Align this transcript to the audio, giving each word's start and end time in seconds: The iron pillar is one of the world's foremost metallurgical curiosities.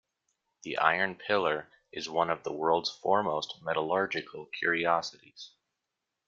The 0.63 0.79
iron 0.79 1.13
pillar 1.13 1.69
is 1.91 2.09
one 2.09 2.31
of 2.31 2.41
the 2.41 2.51
world's 2.51 2.89
foremost 2.89 3.61
metallurgical 3.61 4.47
curiosities. 4.47 5.51